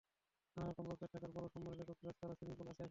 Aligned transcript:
নানা 0.57 0.69
রকম 0.69 0.85
কটেজ, 0.91 1.09
থাকার 1.13 1.31
ঘর, 1.31 1.43
সম্মেলন 1.53 1.79
কক্ষ, 1.79 2.01
রেস্তোরাঁ, 2.03 2.35
সুইমিংপুল 2.35 2.65
আছে 2.65 2.67
এখানে। 2.67 2.79